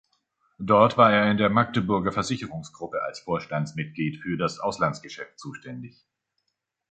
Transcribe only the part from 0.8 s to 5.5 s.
war er in der Magdeburger Versicherungsgruppe als Vorstandsmitglied für das Auslandsgeschäft